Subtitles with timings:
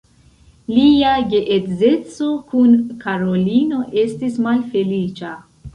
[0.77, 5.39] Lia geedzeco kun Karolino estis malfeliĉa.